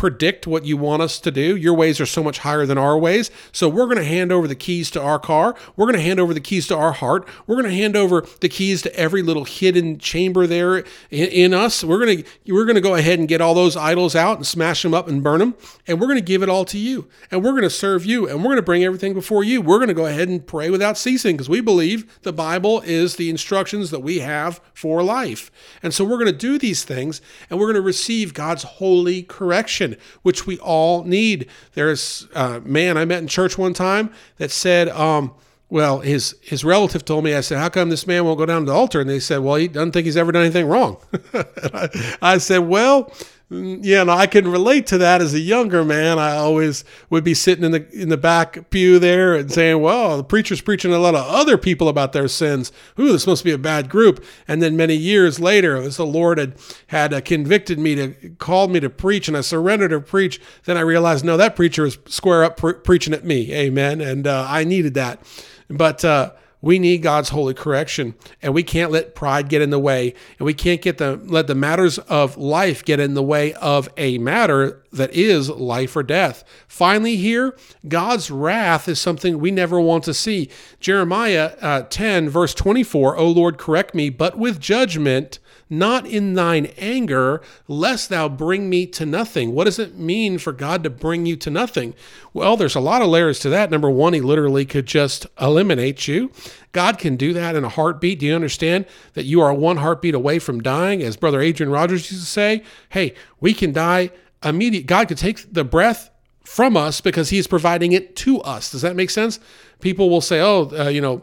predict 0.00 0.46
what 0.46 0.64
you 0.64 0.78
want 0.78 1.02
us 1.02 1.20
to 1.20 1.30
do. 1.30 1.54
Your 1.54 1.74
ways 1.74 2.00
are 2.00 2.06
so 2.06 2.22
much 2.22 2.38
higher 2.38 2.64
than 2.64 2.78
our 2.78 2.96
ways. 2.96 3.30
So 3.52 3.68
we're 3.68 3.84
going 3.84 3.98
to 3.98 4.04
hand 4.04 4.32
over 4.32 4.48
the 4.48 4.54
keys 4.54 4.90
to 4.92 5.02
our 5.02 5.18
car. 5.18 5.54
We're 5.76 5.84
going 5.84 5.98
to 5.98 6.02
hand 6.02 6.18
over 6.18 6.32
the 6.32 6.40
keys 6.40 6.66
to 6.68 6.74
our 6.74 6.92
heart. 6.92 7.28
We're 7.46 7.56
going 7.56 7.68
to 7.68 7.76
hand 7.76 7.94
over 7.96 8.26
the 8.40 8.48
keys 8.48 8.80
to 8.80 8.96
every 8.96 9.20
little 9.20 9.44
hidden 9.44 9.98
chamber 9.98 10.46
there 10.46 10.78
in, 10.78 10.86
in 11.10 11.52
us. 11.52 11.84
We're 11.84 12.02
going 12.02 12.22
to 12.22 12.30
we're 12.50 12.64
going 12.64 12.76
to 12.76 12.80
go 12.80 12.94
ahead 12.94 13.18
and 13.18 13.28
get 13.28 13.42
all 13.42 13.52
those 13.52 13.76
idols 13.76 14.16
out 14.16 14.38
and 14.38 14.46
smash 14.46 14.82
them 14.82 14.94
up 14.94 15.06
and 15.06 15.22
burn 15.22 15.40
them, 15.40 15.54
and 15.86 16.00
we're 16.00 16.06
going 16.06 16.18
to 16.18 16.24
give 16.24 16.42
it 16.42 16.48
all 16.48 16.64
to 16.64 16.78
you. 16.78 17.06
And 17.30 17.44
we're 17.44 17.50
going 17.50 17.62
to 17.64 17.68
serve 17.68 18.06
you, 18.06 18.26
and 18.26 18.38
we're 18.38 18.52
going 18.52 18.56
to 18.56 18.62
bring 18.62 18.82
everything 18.82 19.12
before 19.12 19.44
you. 19.44 19.60
We're 19.60 19.76
going 19.76 19.88
to 19.88 19.94
go 19.94 20.06
ahead 20.06 20.30
and 20.30 20.46
pray 20.46 20.70
without 20.70 20.96
ceasing 20.96 21.36
because 21.36 21.50
we 21.50 21.60
believe 21.60 22.20
the 22.22 22.32
Bible 22.32 22.80
is 22.86 23.16
the 23.16 23.28
instructions 23.28 23.90
that 23.90 24.00
we 24.00 24.20
have 24.20 24.62
for 24.72 25.02
life. 25.02 25.50
And 25.82 25.92
so 25.92 26.06
we're 26.06 26.16
going 26.16 26.24
to 26.24 26.32
do 26.32 26.58
these 26.58 26.84
things, 26.84 27.20
and 27.50 27.60
we're 27.60 27.66
going 27.66 27.74
to 27.74 27.82
receive 27.82 28.32
God's 28.32 28.62
holy 28.62 29.24
correction, 29.24 29.89
which 30.22 30.46
we 30.46 30.58
all 30.58 31.04
need. 31.04 31.48
There's 31.74 32.26
a 32.34 32.60
man 32.60 32.96
I 32.96 33.04
met 33.04 33.22
in 33.22 33.28
church 33.28 33.58
one 33.58 33.74
time 33.74 34.10
that 34.38 34.50
said, 34.50 34.88
um, 34.90 35.32
well, 35.70 36.00
his 36.00 36.36
his 36.42 36.64
relative 36.64 37.04
told 37.04 37.22
me. 37.22 37.34
I 37.34 37.40
said, 37.42 37.58
"How 37.58 37.68
come 37.68 37.90
this 37.90 38.06
man 38.06 38.24
won't 38.24 38.38
go 38.38 38.46
down 38.46 38.62
to 38.62 38.66
the 38.66 38.72
altar?" 38.72 39.00
And 39.00 39.08
they 39.08 39.20
said, 39.20 39.38
"Well, 39.38 39.54
he 39.54 39.68
doesn't 39.68 39.92
think 39.92 40.04
he's 40.04 40.16
ever 40.16 40.32
done 40.32 40.42
anything 40.42 40.66
wrong." 40.66 40.96
I, 41.32 42.16
I 42.20 42.38
said, 42.38 42.58
"Well, 42.58 43.12
Mm, 43.50 43.80
yeah, 43.82 44.04
no, 44.04 44.12
I 44.12 44.28
can 44.28 44.46
relate 44.46 44.86
to 44.88 44.98
that 44.98 45.20
as 45.20 45.34
a 45.34 45.40
younger 45.40 45.84
man. 45.84 46.20
I 46.20 46.36
always 46.36 46.84
would 47.08 47.24
be 47.24 47.34
sitting 47.34 47.64
in 47.64 47.72
the 47.72 47.88
in 47.90 48.08
the 48.08 48.16
back 48.16 48.70
pew 48.70 49.00
there 49.00 49.34
and 49.34 49.50
saying, 49.50 49.82
"Well, 49.82 50.18
the 50.18 50.22
preacher's 50.22 50.60
preaching 50.60 50.92
a 50.92 51.00
lot 51.00 51.16
of 51.16 51.26
other 51.26 51.58
people 51.58 51.88
about 51.88 52.12
their 52.12 52.28
sins. 52.28 52.70
Ooh, 52.98 53.10
this 53.10 53.26
must 53.26 53.42
be 53.42 53.50
a 53.50 53.58
bad 53.58 53.88
group." 53.88 54.24
And 54.46 54.62
then 54.62 54.76
many 54.76 54.94
years 54.94 55.40
later, 55.40 55.76
as 55.76 55.96
the 55.96 56.06
Lord 56.06 56.38
had 56.38 56.54
had 56.88 57.12
uh, 57.12 57.20
convicted 57.22 57.80
me 57.80 57.96
to 57.96 58.14
called 58.38 58.70
me 58.70 58.78
to 58.78 58.90
preach, 58.90 59.26
and 59.26 59.36
I 59.36 59.40
surrendered 59.40 59.90
to 59.90 60.00
preach, 60.00 60.40
then 60.64 60.76
I 60.76 60.82
realized, 60.82 61.24
no, 61.24 61.36
that 61.36 61.56
preacher 61.56 61.82
was 61.82 61.98
square 62.06 62.44
up 62.44 62.56
pre- 62.56 62.74
preaching 62.74 63.12
at 63.14 63.24
me. 63.24 63.52
Amen. 63.52 64.00
And 64.00 64.28
uh, 64.28 64.46
I 64.48 64.62
needed 64.62 64.94
that, 64.94 65.22
but. 65.68 66.04
Uh, 66.04 66.30
we 66.62 66.78
need 66.78 66.98
God's 67.02 67.30
holy 67.30 67.54
correction, 67.54 68.14
and 68.42 68.52
we 68.52 68.62
can't 68.62 68.90
let 68.90 69.14
pride 69.14 69.48
get 69.48 69.62
in 69.62 69.70
the 69.70 69.78
way, 69.78 70.14
and 70.38 70.46
we 70.46 70.54
can't 70.54 70.82
get 70.82 70.98
the 70.98 71.20
let 71.24 71.46
the 71.46 71.54
matters 71.54 71.98
of 71.98 72.36
life 72.36 72.84
get 72.84 73.00
in 73.00 73.14
the 73.14 73.22
way 73.22 73.54
of 73.54 73.88
a 73.96 74.18
matter 74.18 74.82
that 74.92 75.12
is 75.12 75.48
life 75.48 75.96
or 75.96 76.02
death. 76.02 76.44
Finally, 76.68 77.16
here, 77.16 77.56
God's 77.88 78.30
wrath 78.30 78.88
is 78.88 79.00
something 79.00 79.38
we 79.38 79.50
never 79.50 79.80
want 79.80 80.04
to 80.04 80.14
see. 80.14 80.50
Jeremiah 80.80 81.54
uh, 81.60 81.82
10, 81.82 82.28
verse 82.28 82.54
24, 82.54 83.16
O 83.16 83.28
Lord, 83.28 83.56
correct 83.56 83.94
me, 83.94 84.10
but 84.10 84.36
with 84.36 84.60
judgment 84.60 85.38
not 85.70 86.04
in 86.04 86.34
thine 86.34 86.66
anger, 86.76 87.40
lest 87.68 88.08
thou 88.08 88.28
bring 88.28 88.68
me 88.68 88.84
to 88.86 89.06
nothing. 89.06 89.54
What 89.54 89.64
does 89.64 89.78
it 89.78 89.96
mean 89.96 90.38
for 90.38 90.52
God 90.52 90.82
to 90.82 90.90
bring 90.90 91.24
you 91.24 91.36
to 91.36 91.50
nothing? 91.50 91.94
Well, 92.34 92.56
there's 92.56 92.74
a 92.74 92.80
lot 92.80 93.02
of 93.02 93.08
layers 93.08 93.38
to 93.40 93.48
that. 93.50 93.70
Number 93.70 93.88
one, 93.88 94.12
he 94.12 94.20
literally 94.20 94.64
could 94.66 94.86
just 94.86 95.26
eliminate 95.40 96.08
you. 96.08 96.32
God 96.72 96.98
can 96.98 97.16
do 97.16 97.32
that 97.32 97.54
in 97.54 97.64
a 97.64 97.68
heartbeat. 97.68 98.18
Do 98.18 98.26
you 98.26 98.34
understand 98.34 98.86
that 99.14 99.24
you 99.24 99.40
are 99.40 99.54
one 99.54 99.76
heartbeat 99.76 100.14
away 100.14 100.40
from 100.40 100.60
dying? 100.60 101.02
As 101.02 101.16
Brother 101.16 101.40
Adrian 101.40 101.70
Rogers 101.70 102.10
used 102.10 102.24
to 102.24 102.28
say, 102.28 102.64
hey, 102.90 103.14
we 103.40 103.54
can 103.54 103.72
die 103.72 104.10
immediate. 104.42 104.86
God 104.86 105.08
could 105.08 105.18
take 105.18 105.52
the 105.52 105.64
breath 105.64 106.10
from 106.44 106.76
us 106.76 107.00
because 107.00 107.30
he's 107.30 107.46
providing 107.46 107.92
it 107.92 108.16
to 108.16 108.40
us. 108.40 108.72
Does 108.72 108.82
that 108.82 108.96
make 108.96 109.10
sense? 109.10 109.38
People 109.80 110.10
will 110.10 110.20
say, 110.20 110.40
oh, 110.40 110.70
uh, 110.76 110.88
you 110.88 111.00
know, 111.00 111.22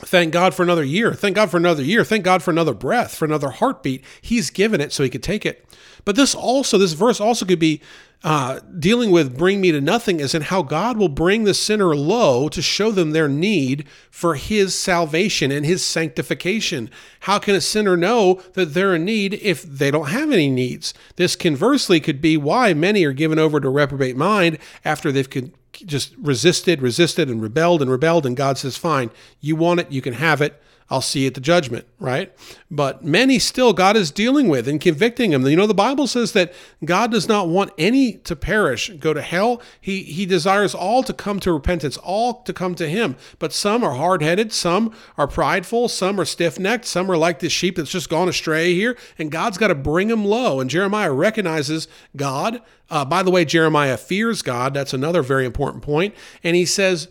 Thank 0.00 0.32
God 0.32 0.54
for 0.54 0.62
another 0.62 0.84
year. 0.84 1.14
Thank 1.14 1.36
God 1.36 1.50
for 1.50 1.56
another 1.56 1.82
year. 1.82 2.04
Thank 2.04 2.24
God 2.24 2.42
for 2.42 2.50
another 2.50 2.74
breath, 2.74 3.14
for 3.14 3.24
another 3.24 3.50
heartbeat. 3.50 4.04
He's 4.20 4.50
given 4.50 4.80
it 4.80 4.92
so 4.92 5.04
he 5.04 5.10
could 5.10 5.22
take 5.22 5.46
it. 5.46 5.64
But 6.04 6.16
this 6.16 6.34
also, 6.34 6.78
this 6.78 6.92
verse 6.92 7.20
also 7.20 7.46
could 7.46 7.60
be 7.60 7.80
uh, 8.24 8.60
dealing 8.78 9.10
with 9.10 9.36
bring 9.36 9.60
me 9.60 9.70
to 9.70 9.80
nothing, 9.80 10.20
as 10.20 10.34
in 10.34 10.42
how 10.42 10.62
God 10.62 10.96
will 10.96 11.08
bring 11.08 11.44
the 11.44 11.54
sinner 11.54 11.94
low 11.94 12.48
to 12.48 12.62
show 12.62 12.90
them 12.90 13.10
their 13.10 13.28
need 13.28 13.86
for 14.10 14.34
his 14.34 14.74
salvation 14.74 15.52
and 15.52 15.64
his 15.64 15.84
sanctification. 15.84 16.90
How 17.20 17.38
can 17.38 17.54
a 17.54 17.60
sinner 17.60 17.96
know 17.96 18.42
that 18.54 18.74
they're 18.74 18.94
in 18.96 19.04
need 19.04 19.34
if 19.34 19.62
they 19.62 19.90
don't 19.90 20.08
have 20.08 20.32
any 20.32 20.48
needs? 20.48 20.92
This 21.16 21.36
conversely 21.36 22.00
could 22.00 22.20
be 22.20 22.36
why 22.36 22.74
many 22.74 23.04
are 23.04 23.12
given 23.12 23.38
over 23.38 23.60
to 23.60 23.68
reprobate 23.68 24.16
mind 24.16 24.58
after 24.84 25.12
they've 25.12 25.28
just 25.78 26.14
resisted, 26.16 26.82
resisted, 26.82 27.28
and 27.28 27.42
rebelled 27.42 27.82
and 27.82 27.90
rebelled. 27.90 28.26
And 28.26 28.36
God 28.36 28.58
says, 28.58 28.76
Fine, 28.76 29.10
you 29.40 29.56
want 29.56 29.80
it, 29.80 29.90
you 29.90 30.02
can 30.02 30.14
have 30.14 30.40
it. 30.40 30.60
I'll 30.90 31.00
see 31.00 31.20
you 31.20 31.28
at 31.28 31.34
the 31.34 31.40
judgment, 31.40 31.86
right? 31.98 32.32
But 32.70 33.02
many 33.02 33.38
still 33.38 33.72
God 33.72 33.96
is 33.96 34.10
dealing 34.10 34.48
with 34.48 34.68
and 34.68 34.80
convicting 34.80 35.30
them. 35.30 35.46
You 35.46 35.56
know, 35.56 35.66
the 35.66 35.72
Bible 35.74 36.06
says 36.06 36.32
that 36.32 36.52
God 36.84 37.10
does 37.10 37.26
not 37.26 37.48
want 37.48 37.72
any 37.78 38.14
to 38.18 38.36
perish, 38.36 38.90
go 39.00 39.14
to 39.14 39.22
hell. 39.22 39.62
He 39.80 40.02
he 40.02 40.26
desires 40.26 40.74
all 40.74 41.02
to 41.02 41.14
come 41.14 41.40
to 41.40 41.52
repentance, 41.52 41.96
all 41.96 42.42
to 42.42 42.52
come 42.52 42.74
to 42.74 42.86
him. 42.86 43.16
But 43.38 43.52
some 43.52 43.82
are 43.82 43.94
hard-headed, 43.94 44.52
some 44.52 44.94
are 45.16 45.26
prideful, 45.26 45.88
some 45.88 46.20
are 46.20 46.26
stiff-necked, 46.26 46.84
some 46.84 47.10
are 47.10 47.16
like 47.16 47.38
this 47.38 47.52
sheep 47.52 47.76
that's 47.76 47.90
just 47.90 48.10
gone 48.10 48.28
astray 48.28 48.74
here, 48.74 48.96
and 49.18 49.30
God's 49.30 49.56
got 49.56 49.68
to 49.68 49.74
bring 49.74 50.08
them 50.08 50.24
low. 50.24 50.60
And 50.60 50.68
Jeremiah 50.68 51.12
recognizes 51.12 51.88
God. 52.14 52.60
Uh, 52.90 53.04
by 53.04 53.22
the 53.22 53.30
way, 53.30 53.46
Jeremiah 53.46 53.96
fears 53.96 54.42
God. 54.42 54.74
That's 54.74 54.92
another 54.92 55.22
very 55.22 55.46
important 55.46 55.82
point. 55.82 56.14
And 56.42 56.54
he 56.54 56.66
says, 56.66 57.08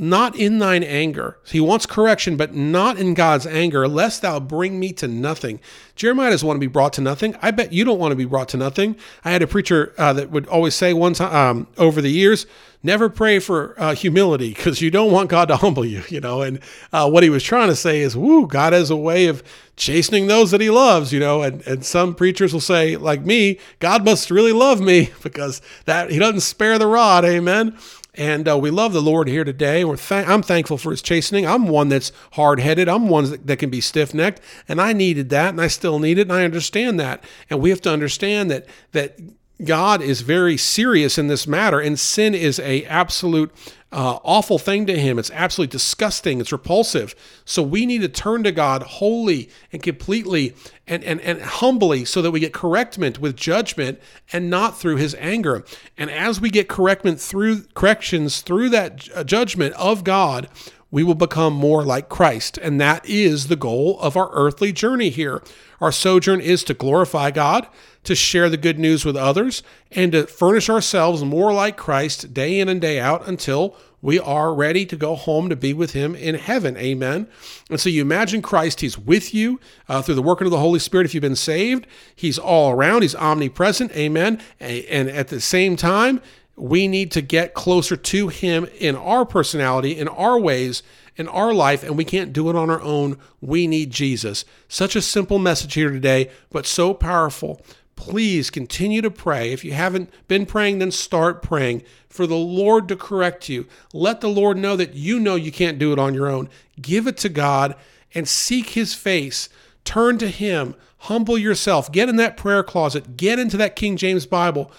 not 0.00 0.34
in 0.34 0.58
thine 0.58 0.82
anger. 0.82 1.36
He 1.46 1.60
wants 1.60 1.84
correction, 1.84 2.38
but 2.38 2.54
not 2.54 2.98
in 2.98 3.12
God's 3.12 3.46
anger, 3.46 3.86
lest 3.86 4.22
thou 4.22 4.40
bring 4.40 4.80
me 4.80 4.94
to 4.94 5.06
nothing. 5.06 5.60
Jeremiah 5.94 6.30
doesn't 6.30 6.46
want 6.46 6.56
to 6.56 6.60
be 6.60 6.72
brought 6.72 6.94
to 6.94 7.02
nothing. 7.02 7.36
I 7.42 7.50
bet 7.50 7.74
you 7.74 7.84
don't 7.84 7.98
want 7.98 8.12
to 8.12 8.16
be 8.16 8.24
brought 8.24 8.48
to 8.50 8.56
nothing. 8.56 8.96
I 9.26 9.30
had 9.30 9.42
a 9.42 9.46
preacher 9.46 9.92
uh, 9.98 10.14
that 10.14 10.30
would 10.30 10.46
always 10.46 10.74
say 10.74 10.94
one 10.94 11.12
time 11.12 11.34
um, 11.34 11.66
over 11.76 12.00
the 12.00 12.08
years, 12.08 12.46
never 12.82 13.10
pray 13.10 13.38
for 13.38 13.74
uh, 13.76 13.94
humility 13.94 14.54
because 14.54 14.80
you 14.80 14.90
don't 14.90 15.12
want 15.12 15.28
God 15.28 15.48
to 15.48 15.56
humble 15.56 15.84
you, 15.84 16.02
you 16.08 16.20
know. 16.20 16.40
And 16.40 16.60
uh, 16.94 17.10
what 17.10 17.22
he 17.22 17.28
was 17.28 17.42
trying 17.42 17.68
to 17.68 17.76
say 17.76 18.00
is, 18.00 18.16
woo, 18.16 18.46
God 18.46 18.72
has 18.72 18.88
a 18.88 18.96
way 18.96 19.26
of 19.26 19.42
chastening 19.76 20.26
those 20.26 20.50
that 20.50 20.62
he 20.62 20.70
loves, 20.70 21.12
you 21.12 21.20
know. 21.20 21.42
And, 21.42 21.60
and 21.66 21.84
some 21.84 22.14
preachers 22.14 22.54
will 22.54 22.60
say, 22.60 22.96
like 22.96 23.20
me, 23.20 23.58
God 23.80 24.04
must 24.04 24.30
really 24.30 24.52
love 24.52 24.80
me 24.80 25.10
because 25.22 25.60
that 25.84 26.10
he 26.10 26.18
doesn't 26.18 26.40
spare 26.40 26.78
the 26.78 26.86
rod, 26.86 27.26
amen. 27.26 27.76
And 28.14 28.48
uh, 28.48 28.58
we 28.58 28.70
love 28.70 28.92
the 28.92 29.02
Lord 29.02 29.28
here 29.28 29.44
today. 29.44 29.84
We're 29.84 29.96
th- 29.96 30.26
I'm 30.26 30.42
thankful 30.42 30.78
for 30.78 30.90
his 30.90 31.02
chastening. 31.02 31.46
I'm 31.46 31.68
one 31.68 31.88
that's 31.88 32.10
hard 32.32 32.58
headed. 32.58 32.88
I'm 32.88 33.08
one 33.08 33.30
that, 33.30 33.46
that 33.46 33.58
can 33.58 33.70
be 33.70 33.80
stiff 33.80 34.12
necked. 34.12 34.40
And 34.68 34.80
I 34.80 34.92
needed 34.92 35.30
that 35.30 35.50
and 35.50 35.60
I 35.60 35.68
still 35.68 35.98
need 35.98 36.18
it. 36.18 36.22
And 36.22 36.32
I 36.32 36.44
understand 36.44 36.98
that. 36.98 37.22
And 37.48 37.60
we 37.60 37.70
have 37.70 37.80
to 37.82 37.92
understand 37.92 38.50
that, 38.50 38.66
that 38.92 39.18
God 39.64 40.00
is 40.00 40.22
very 40.22 40.56
serious 40.56 41.18
in 41.18 41.26
this 41.26 41.46
matter, 41.46 41.80
and 41.80 41.98
sin 41.98 42.34
is 42.34 42.58
a 42.60 42.84
absolute 42.86 43.52
uh, 43.92 44.18
awful 44.22 44.58
thing 44.58 44.86
to 44.86 44.98
Him. 44.98 45.18
It's 45.18 45.30
absolutely 45.32 45.72
disgusting. 45.72 46.40
It's 46.40 46.52
repulsive. 46.52 47.14
So 47.44 47.62
we 47.62 47.86
need 47.86 48.02
to 48.02 48.08
turn 48.08 48.44
to 48.44 48.52
God 48.52 48.82
wholly 48.82 49.48
and 49.72 49.82
completely 49.82 50.54
and, 50.86 51.02
and, 51.02 51.20
and 51.20 51.42
humbly 51.42 52.04
so 52.04 52.22
that 52.22 52.30
we 52.30 52.40
get 52.40 52.52
correctment 52.52 53.18
with 53.18 53.36
judgment 53.36 54.00
and 54.32 54.48
not 54.48 54.78
through 54.78 54.96
His 54.96 55.14
anger. 55.16 55.64
And 55.96 56.10
as 56.10 56.40
we 56.40 56.50
get 56.50 56.68
correctment 56.68 57.20
through 57.20 57.62
corrections 57.74 58.42
through 58.42 58.68
that 58.70 59.26
judgment 59.26 59.74
of 59.74 60.04
God, 60.04 60.48
we 60.90 61.04
will 61.04 61.14
become 61.14 61.52
more 61.52 61.84
like 61.84 62.08
Christ. 62.08 62.58
And 62.58 62.80
that 62.80 63.08
is 63.08 63.46
the 63.46 63.56
goal 63.56 63.98
of 64.00 64.16
our 64.16 64.30
earthly 64.32 64.72
journey 64.72 65.10
here. 65.10 65.42
Our 65.80 65.92
sojourn 65.92 66.40
is 66.40 66.64
to 66.64 66.74
glorify 66.74 67.30
God, 67.30 67.66
to 68.04 68.14
share 68.14 68.48
the 68.48 68.56
good 68.56 68.78
news 68.78 69.04
with 69.04 69.16
others, 69.16 69.62
and 69.90 70.12
to 70.12 70.26
furnish 70.26 70.68
ourselves 70.68 71.24
more 71.24 71.52
like 71.52 71.76
Christ 71.76 72.34
day 72.34 72.58
in 72.58 72.68
and 72.68 72.80
day 72.80 72.98
out 72.98 73.26
until 73.26 73.76
we 74.02 74.18
are 74.18 74.54
ready 74.54 74.86
to 74.86 74.96
go 74.96 75.14
home 75.14 75.50
to 75.50 75.56
be 75.56 75.74
with 75.74 75.92
him 75.92 76.14
in 76.14 76.34
heaven. 76.34 76.76
Amen. 76.76 77.28
And 77.68 77.78
so 77.78 77.90
you 77.90 78.00
imagine 78.00 78.40
Christ, 78.40 78.80
he's 78.80 78.98
with 78.98 79.34
you 79.34 79.60
uh, 79.88 80.00
through 80.00 80.14
the 80.14 80.22
working 80.22 80.46
of 80.46 80.50
the 80.50 80.58
Holy 80.58 80.78
Spirit 80.78 81.04
if 81.04 81.14
you've 81.14 81.20
been 81.20 81.36
saved. 81.36 81.86
He's 82.16 82.38
all 82.38 82.72
around, 82.72 83.02
he's 83.02 83.14
omnipresent. 83.14 83.92
Amen. 83.92 84.40
And 84.58 85.08
at 85.08 85.28
the 85.28 85.40
same 85.40 85.76
time, 85.76 86.22
we 86.60 86.86
need 86.88 87.10
to 87.12 87.22
get 87.22 87.54
closer 87.54 87.96
to 87.96 88.28
Him 88.28 88.68
in 88.78 88.94
our 88.94 89.24
personality, 89.24 89.96
in 89.96 90.08
our 90.08 90.38
ways, 90.38 90.82
in 91.16 91.26
our 91.28 91.54
life, 91.54 91.82
and 91.82 91.96
we 91.96 92.04
can't 92.04 92.32
do 92.32 92.50
it 92.50 92.56
on 92.56 92.68
our 92.68 92.82
own. 92.82 93.18
We 93.40 93.66
need 93.66 93.90
Jesus. 93.90 94.44
Such 94.68 94.94
a 94.94 95.02
simple 95.02 95.38
message 95.38 95.74
here 95.74 95.90
today, 95.90 96.30
but 96.50 96.66
so 96.66 96.92
powerful. 96.92 97.62
Please 97.96 98.50
continue 98.50 99.00
to 99.02 99.10
pray. 99.10 99.52
If 99.52 99.64
you 99.64 99.72
haven't 99.72 100.10
been 100.28 100.46
praying, 100.46 100.78
then 100.78 100.90
start 100.90 101.42
praying 101.42 101.82
for 102.08 102.26
the 102.26 102.36
Lord 102.36 102.88
to 102.88 102.96
correct 102.96 103.48
you. 103.48 103.66
Let 103.92 104.20
the 104.20 104.28
Lord 104.28 104.56
know 104.56 104.76
that 104.76 104.94
you 104.94 105.18
know 105.18 105.34
you 105.36 105.52
can't 105.52 105.78
do 105.78 105.92
it 105.92 105.98
on 105.98 106.14
your 106.14 106.28
own. 106.28 106.48
Give 106.80 107.06
it 107.06 107.16
to 107.18 107.28
God 107.28 107.74
and 108.14 108.28
seek 108.28 108.70
His 108.70 108.94
face. 108.94 109.48
Turn 109.84 110.18
to 110.18 110.28
Him. 110.28 110.74
Humble 110.98 111.38
yourself. 111.38 111.90
Get 111.90 112.10
in 112.10 112.16
that 112.16 112.36
prayer 112.36 112.62
closet. 112.62 113.16
Get 113.16 113.38
into 113.38 113.56
that 113.56 113.76
King 113.76 113.96
James 113.96 114.26
Bible. 114.26 114.70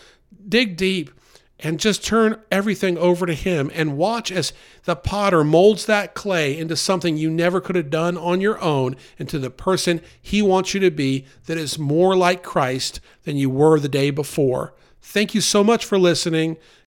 Dig 0.48 0.78
deep 0.78 1.12
and 1.64 1.80
just 1.80 2.04
turn 2.04 2.42
everything 2.52 2.98
over 2.98 3.26
to 3.26 3.34
Him 3.34 3.72
and 3.74 3.98
watch 3.98 4.32
as 4.32 4.54
the 4.86 4.96
potter 4.96 5.44
molds 5.44 5.86
that 5.86 6.14
clay 6.14 6.58
into 6.58 6.76
something 6.76 7.18
you 7.18 7.30
never 7.30 7.62
could 7.62 7.76
have 7.76 7.90
done 7.90 8.18
on 8.18 8.42
your 8.42 8.62
own, 8.62 8.96
into 9.18 9.40
the 9.40 9.50
person 9.50 10.02
He 10.22 10.42
wants 10.42 10.74
you 10.74 10.80
to 10.82 10.92
be 10.92 11.26
that 11.46 11.58
is 11.58 11.78
more 11.78 12.16
like 12.16 12.44
Christ 12.44 13.00
than 13.24 13.38
you 13.38 13.50
were 13.50 13.80
the 13.80 13.90
day 13.90 14.10
before. 14.10 14.74
Thank 15.02 15.34
you 15.34 15.42
so 15.42 15.64
much 15.64 15.84
for 15.84 15.98
listening. 15.98 16.58